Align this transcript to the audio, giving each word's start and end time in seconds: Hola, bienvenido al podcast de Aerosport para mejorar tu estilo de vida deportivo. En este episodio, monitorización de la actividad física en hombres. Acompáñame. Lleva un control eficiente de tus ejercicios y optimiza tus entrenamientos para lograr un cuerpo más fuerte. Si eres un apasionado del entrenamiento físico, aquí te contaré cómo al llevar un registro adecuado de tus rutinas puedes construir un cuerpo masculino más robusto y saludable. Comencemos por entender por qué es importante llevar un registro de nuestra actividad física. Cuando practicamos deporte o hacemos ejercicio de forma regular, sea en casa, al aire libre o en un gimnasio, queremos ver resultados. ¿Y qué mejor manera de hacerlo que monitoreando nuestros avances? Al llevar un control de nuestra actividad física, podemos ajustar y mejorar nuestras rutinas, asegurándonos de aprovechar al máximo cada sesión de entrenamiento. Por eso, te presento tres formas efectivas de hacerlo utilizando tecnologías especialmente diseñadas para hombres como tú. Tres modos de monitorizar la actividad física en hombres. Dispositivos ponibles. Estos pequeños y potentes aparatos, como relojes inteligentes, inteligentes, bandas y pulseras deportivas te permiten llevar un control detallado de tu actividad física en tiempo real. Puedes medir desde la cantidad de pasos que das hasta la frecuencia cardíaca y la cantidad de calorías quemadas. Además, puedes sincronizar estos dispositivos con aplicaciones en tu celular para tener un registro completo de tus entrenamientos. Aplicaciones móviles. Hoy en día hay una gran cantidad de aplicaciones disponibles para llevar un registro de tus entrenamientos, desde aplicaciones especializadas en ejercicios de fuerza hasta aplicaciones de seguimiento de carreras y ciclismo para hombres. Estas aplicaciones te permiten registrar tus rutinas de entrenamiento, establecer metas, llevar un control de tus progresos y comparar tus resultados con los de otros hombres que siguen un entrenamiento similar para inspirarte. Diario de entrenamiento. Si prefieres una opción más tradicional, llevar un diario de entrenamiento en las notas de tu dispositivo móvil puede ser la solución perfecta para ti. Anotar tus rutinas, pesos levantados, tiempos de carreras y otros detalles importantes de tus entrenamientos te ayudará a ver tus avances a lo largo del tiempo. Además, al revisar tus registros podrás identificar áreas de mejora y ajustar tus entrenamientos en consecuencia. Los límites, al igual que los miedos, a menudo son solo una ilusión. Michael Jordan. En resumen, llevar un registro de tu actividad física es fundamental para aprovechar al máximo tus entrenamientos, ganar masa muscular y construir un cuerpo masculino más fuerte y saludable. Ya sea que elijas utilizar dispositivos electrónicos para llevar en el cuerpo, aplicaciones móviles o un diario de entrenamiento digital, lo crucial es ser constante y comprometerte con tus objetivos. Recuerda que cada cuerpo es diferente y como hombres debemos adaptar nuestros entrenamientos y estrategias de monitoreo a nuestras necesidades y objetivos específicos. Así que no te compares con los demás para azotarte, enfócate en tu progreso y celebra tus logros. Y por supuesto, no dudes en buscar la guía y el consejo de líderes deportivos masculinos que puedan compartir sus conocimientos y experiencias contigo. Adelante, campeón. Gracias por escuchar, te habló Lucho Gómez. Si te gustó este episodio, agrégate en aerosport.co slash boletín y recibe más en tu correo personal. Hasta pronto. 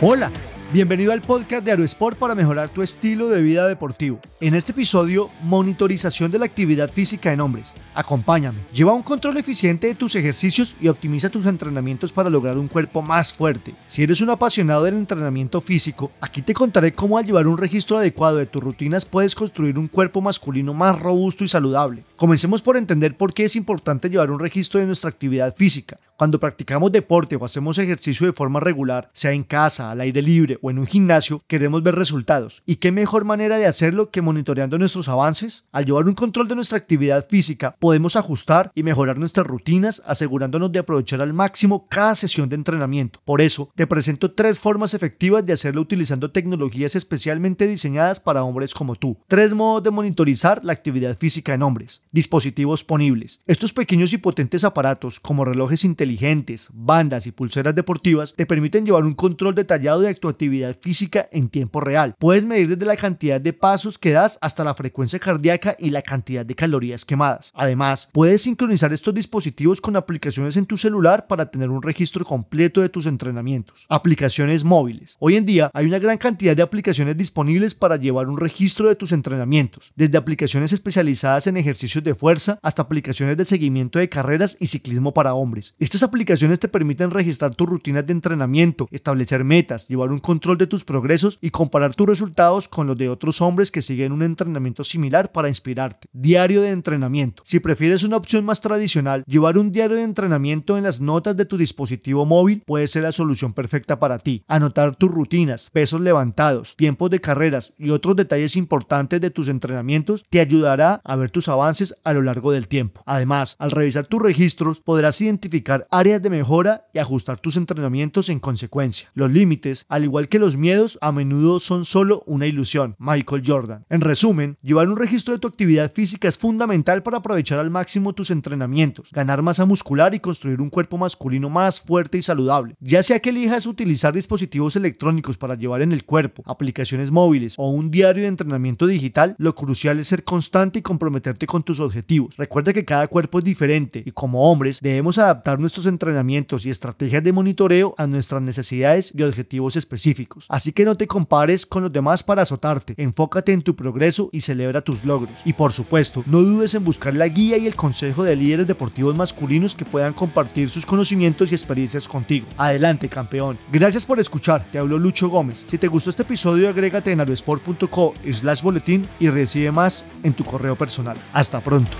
Hola, 0.00 0.30
bienvenido 0.72 1.12
al 1.12 1.22
podcast 1.22 1.64
de 1.64 1.70
Aerosport 1.70 2.18
para 2.18 2.34
mejorar 2.34 2.68
tu 2.68 2.82
estilo 2.82 3.28
de 3.28 3.40
vida 3.40 3.66
deportivo. 3.66 4.20
En 4.40 4.54
este 4.54 4.72
episodio, 4.72 5.30
monitorización 5.42 6.30
de 6.30 6.38
la 6.38 6.44
actividad 6.44 6.90
física 6.90 7.32
en 7.32 7.40
hombres. 7.40 7.72
Acompáñame. 7.94 8.58
Lleva 8.74 8.92
un 8.92 9.02
control 9.02 9.38
eficiente 9.38 9.86
de 9.86 9.94
tus 9.94 10.14
ejercicios 10.16 10.76
y 10.80 10.88
optimiza 10.88 11.30
tus 11.30 11.46
entrenamientos 11.46 12.12
para 12.12 12.28
lograr 12.28 12.58
un 12.58 12.68
cuerpo 12.68 13.00
más 13.00 13.32
fuerte. 13.32 13.74
Si 13.86 14.02
eres 14.02 14.20
un 14.20 14.30
apasionado 14.30 14.84
del 14.84 14.96
entrenamiento 14.96 15.60
físico, 15.62 16.10
aquí 16.20 16.42
te 16.42 16.52
contaré 16.52 16.92
cómo 16.92 17.16
al 17.16 17.24
llevar 17.24 17.46
un 17.46 17.56
registro 17.56 17.96
adecuado 17.96 18.36
de 18.36 18.46
tus 18.46 18.62
rutinas 18.62 19.06
puedes 19.06 19.34
construir 19.34 19.78
un 19.78 19.88
cuerpo 19.88 20.20
masculino 20.20 20.74
más 20.74 21.00
robusto 21.00 21.44
y 21.44 21.48
saludable. 21.48 22.04
Comencemos 22.16 22.60
por 22.60 22.76
entender 22.76 23.16
por 23.16 23.32
qué 23.32 23.44
es 23.44 23.56
importante 23.56 24.10
llevar 24.10 24.30
un 24.30 24.40
registro 24.40 24.80
de 24.80 24.86
nuestra 24.86 25.08
actividad 25.08 25.54
física. 25.56 25.98
Cuando 26.16 26.38
practicamos 26.38 26.92
deporte 26.92 27.34
o 27.34 27.44
hacemos 27.44 27.76
ejercicio 27.78 28.28
de 28.28 28.32
forma 28.32 28.60
regular, 28.60 29.10
sea 29.12 29.32
en 29.32 29.42
casa, 29.42 29.90
al 29.90 30.00
aire 30.00 30.22
libre 30.22 30.60
o 30.62 30.70
en 30.70 30.78
un 30.78 30.86
gimnasio, 30.86 31.42
queremos 31.48 31.82
ver 31.82 31.96
resultados. 31.96 32.62
¿Y 32.66 32.76
qué 32.76 32.92
mejor 32.92 33.24
manera 33.24 33.58
de 33.58 33.66
hacerlo 33.66 34.10
que 34.10 34.22
monitoreando 34.22 34.78
nuestros 34.78 35.08
avances? 35.08 35.64
Al 35.72 35.86
llevar 35.86 36.06
un 36.06 36.14
control 36.14 36.46
de 36.46 36.54
nuestra 36.54 36.78
actividad 36.78 37.26
física, 37.28 37.74
podemos 37.80 38.14
ajustar 38.14 38.70
y 38.76 38.84
mejorar 38.84 39.18
nuestras 39.18 39.44
rutinas, 39.44 40.04
asegurándonos 40.06 40.70
de 40.70 40.78
aprovechar 40.78 41.20
al 41.20 41.32
máximo 41.32 41.88
cada 41.88 42.14
sesión 42.14 42.48
de 42.48 42.54
entrenamiento. 42.54 43.18
Por 43.24 43.40
eso, 43.40 43.72
te 43.74 43.88
presento 43.88 44.30
tres 44.30 44.60
formas 44.60 44.94
efectivas 44.94 45.44
de 45.44 45.52
hacerlo 45.52 45.80
utilizando 45.80 46.30
tecnologías 46.30 46.94
especialmente 46.94 47.66
diseñadas 47.66 48.20
para 48.20 48.44
hombres 48.44 48.72
como 48.72 48.94
tú. 48.94 49.18
Tres 49.26 49.52
modos 49.52 49.82
de 49.82 49.90
monitorizar 49.90 50.64
la 50.64 50.74
actividad 50.74 51.18
física 51.18 51.54
en 51.54 51.64
hombres. 51.64 52.04
Dispositivos 52.12 52.84
ponibles. 52.84 53.42
Estos 53.48 53.72
pequeños 53.72 54.12
y 54.12 54.18
potentes 54.18 54.62
aparatos, 54.62 55.18
como 55.18 55.44
relojes 55.44 55.84
inteligentes, 55.84 56.03
inteligentes, 56.04 56.68
bandas 56.74 57.26
y 57.26 57.32
pulseras 57.32 57.74
deportivas 57.74 58.34
te 58.34 58.44
permiten 58.44 58.84
llevar 58.84 59.04
un 59.04 59.14
control 59.14 59.54
detallado 59.54 60.02
de 60.02 60.14
tu 60.14 60.28
actividad 60.28 60.76
física 60.78 61.30
en 61.32 61.48
tiempo 61.48 61.80
real. 61.80 62.14
Puedes 62.18 62.44
medir 62.44 62.68
desde 62.68 62.84
la 62.84 62.96
cantidad 62.96 63.40
de 63.40 63.54
pasos 63.54 63.96
que 63.96 64.12
das 64.12 64.36
hasta 64.42 64.64
la 64.64 64.74
frecuencia 64.74 65.18
cardíaca 65.18 65.76
y 65.78 65.88
la 65.88 66.02
cantidad 66.02 66.44
de 66.44 66.54
calorías 66.54 67.06
quemadas. 67.06 67.50
Además, 67.54 68.10
puedes 68.12 68.42
sincronizar 68.42 68.92
estos 68.92 69.14
dispositivos 69.14 69.80
con 69.80 69.96
aplicaciones 69.96 70.58
en 70.58 70.66
tu 70.66 70.76
celular 70.76 71.26
para 71.26 71.50
tener 71.50 71.70
un 71.70 71.80
registro 71.80 72.22
completo 72.22 72.82
de 72.82 72.90
tus 72.90 73.06
entrenamientos. 73.06 73.86
Aplicaciones 73.88 74.62
móviles. 74.62 75.16
Hoy 75.20 75.36
en 75.36 75.46
día 75.46 75.70
hay 75.72 75.86
una 75.86 75.98
gran 75.98 76.18
cantidad 76.18 76.54
de 76.54 76.62
aplicaciones 76.62 77.16
disponibles 77.16 77.74
para 77.74 77.96
llevar 77.96 78.28
un 78.28 78.36
registro 78.36 78.90
de 78.90 78.96
tus 78.96 79.12
entrenamientos, 79.12 79.90
desde 79.96 80.18
aplicaciones 80.18 80.74
especializadas 80.74 81.46
en 81.46 81.56
ejercicios 81.56 82.04
de 82.04 82.14
fuerza 82.14 82.58
hasta 82.62 82.82
aplicaciones 82.82 83.38
de 83.38 83.46
seguimiento 83.46 83.98
de 83.98 84.10
carreras 84.10 84.58
y 84.60 84.66
ciclismo 84.66 85.14
para 85.14 85.32
hombres. 85.32 85.74
Estas 85.94 86.08
aplicaciones 86.08 86.58
te 86.58 86.66
permiten 86.66 87.12
registrar 87.12 87.54
tus 87.54 87.68
rutinas 87.68 88.04
de 88.04 88.12
entrenamiento, 88.12 88.88
establecer 88.90 89.44
metas, 89.44 89.86
llevar 89.86 90.10
un 90.10 90.18
control 90.18 90.58
de 90.58 90.66
tus 90.66 90.84
progresos 90.84 91.38
y 91.40 91.50
comparar 91.50 91.94
tus 91.94 92.08
resultados 92.08 92.66
con 92.66 92.88
los 92.88 92.98
de 92.98 93.08
otros 93.08 93.40
hombres 93.40 93.70
que 93.70 93.80
siguen 93.80 94.10
un 94.10 94.24
entrenamiento 94.24 94.82
similar 94.82 95.30
para 95.30 95.46
inspirarte. 95.46 96.08
Diario 96.12 96.62
de 96.62 96.70
entrenamiento. 96.70 97.44
Si 97.46 97.60
prefieres 97.60 98.02
una 98.02 98.16
opción 98.16 98.44
más 98.44 98.60
tradicional, 98.60 99.22
llevar 99.28 99.56
un 99.56 99.70
diario 99.70 99.96
de 99.96 100.02
entrenamiento 100.02 100.76
en 100.76 100.82
las 100.82 101.00
notas 101.00 101.36
de 101.36 101.44
tu 101.44 101.56
dispositivo 101.56 102.26
móvil 102.26 102.64
puede 102.66 102.88
ser 102.88 103.04
la 103.04 103.12
solución 103.12 103.52
perfecta 103.52 104.00
para 104.00 104.18
ti. 104.18 104.42
Anotar 104.48 104.96
tus 104.96 105.12
rutinas, 105.12 105.70
pesos 105.70 106.00
levantados, 106.00 106.74
tiempos 106.74 107.08
de 107.10 107.20
carreras 107.20 107.72
y 107.78 107.90
otros 107.90 108.16
detalles 108.16 108.56
importantes 108.56 109.20
de 109.20 109.30
tus 109.30 109.46
entrenamientos 109.46 110.24
te 110.28 110.40
ayudará 110.40 111.00
a 111.04 111.14
ver 111.14 111.30
tus 111.30 111.48
avances 111.48 111.94
a 112.02 112.12
lo 112.12 112.22
largo 112.22 112.50
del 112.50 112.66
tiempo. 112.66 113.00
Además, 113.06 113.54
al 113.60 113.70
revisar 113.70 114.06
tus 114.06 114.20
registros 114.20 114.80
podrás 114.80 115.20
identificar 115.20 115.83
áreas 115.90 116.22
de 116.22 116.30
mejora 116.30 116.86
y 116.92 116.98
ajustar 116.98 117.38
tus 117.38 117.56
entrenamientos 117.56 118.28
en 118.28 118.40
consecuencia. 118.40 119.10
Los 119.14 119.30
límites, 119.30 119.84
al 119.88 120.04
igual 120.04 120.28
que 120.28 120.38
los 120.38 120.56
miedos, 120.56 120.98
a 121.00 121.12
menudo 121.12 121.60
son 121.60 121.84
solo 121.84 122.22
una 122.26 122.46
ilusión. 122.46 122.96
Michael 122.98 123.42
Jordan. 123.44 123.84
En 123.88 124.00
resumen, 124.00 124.58
llevar 124.62 124.88
un 124.88 124.96
registro 124.96 125.34
de 125.34 125.40
tu 125.40 125.48
actividad 125.48 125.92
física 125.92 126.28
es 126.28 126.38
fundamental 126.38 127.02
para 127.02 127.18
aprovechar 127.18 127.58
al 127.58 127.70
máximo 127.70 128.12
tus 128.12 128.30
entrenamientos, 128.30 129.10
ganar 129.12 129.42
masa 129.42 129.64
muscular 129.64 130.14
y 130.14 130.20
construir 130.20 130.60
un 130.60 130.70
cuerpo 130.70 130.98
masculino 130.98 131.50
más 131.50 131.80
fuerte 131.80 132.18
y 132.18 132.22
saludable. 132.22 132.76
Ya 132.80 133.02
sea 133.02 133.20
que 133.20 133.30
elijas 133.30 133.66
utilizar 133.66 134.12
dispositivos 134.12 134.76
electrónicos 134.76 135.36
para 135.36 135.54
llevar 135.54 135.82
en 135.82 135.92
el 135.92 136.04
cuerpo, 136.04 136.42
aplicaciones 136.46 137.10
móviles 137.10 137.54
o 137.58 137.70
un 137.70 137.90
diario 137.90 138.22
de 138.22 138.28
entrenamiento 138.28 138.86
digital, 138.86 139.34
lo 139.38 139.54
crucial 139.54 139.98
es 139.98 140.08
ser 140.08 140.24
constante 140.24 140.78
y 140.78 140.82
comprometerte 140.82 141.46
con 141.46 141.62
tus 141.62 141.80
objetivos. 141.80 142.36
Recuerda 142.36 142.72
que 142.72 142.84
cada 142.84 143.08
cuerpo 143.08 143.38
es 143.38 143.44
diferente 143.44 144.02
y 144.04 144.10
como 144.10 144.50
hombres 144.50 144.80
debemos 144.80 145.18
adaptar 145.18 145.58
nuestros 145.74 145.92
entrenamientos 145.92 146.64
y 146.64 146.70
estrategias 146.70 147.24
de 147.24 147.32
monitoreo 147.32 147.96
a 147.98 148.06
nuestras 148.06 148.40
necesidades 148.40 149.12
y 149.12 149.24
objetivos 149.24 149.74
específicos. 149.74 150.46
Así 150.48 150.72
que 150.72 150.84
no 150.84 150.96
te 150.96 151.08
compares 151.08 151.66
con 151.66 151.82
los 151.82 151.92
demás 151.92 152.22
para 152.22 152.42
azotarte, 152.42 152.94
enfócate 152.96 153.52
en 153.52 153.62
tu 153.62 153.74
progreso 153.74 154.28
y 154.30 154.42
celebra 154.42 154.82
tus 154.82 155.04
logros. 155.04 155.42
Y 155.44 155.52
por 155.52 155.72
supuesto, 155.72 156.22
no 156.26 156.42
dudes 156.42 156.74
en 156.76 156.84
buscar 156.84 157.14
la 157.14 157.26
guía 157.26 157.58
y 157.58 157.66
el 157.66 157.74
consejo 157.74 158.22
de 158.22 158.36
líderes 158.36 158.68
deportivos 158.68 159.16
masculinos 159.16 159.74
que 159.74 159.84
puedan 159.84 160.12
compartir 160.12 160.70
sus 160.70 160.86
conocimientos 160.86 161.50
y 161.50 161.56
experiencias 161.56 162.06
contigo. 162.06 162.46
Adelante, 162.56 163.08
campeón. 163.08 163.58
Gracias 163.72 164.06
por 164.06 164.20
escuchar, 164.20 164.64
te 164.70 164.78
habló 164.78 164.96
Lucho 164.96 165.28
Gómez. 165.28 165.64
Si 165.66 165.76
te 165.76 165.88
gustó 165.88 166.10
este 166.10 166.22
episodio, 166.22 166.68
agrégate 166.68 167.10
en 167.10 167.18
aerosport.co 167.18 168.14
slash 168.30 168.62
boletín 168.62 169.08
y 169.18 169.28
recibe 169.28 169.72
más 169.72 170.04
en 170.22 170.34
tu 170.34 170.44
correo 170.44 170.76
personal. 170.76 171.16
Hasta 171.32 171.60
pronto. 171.60 171.96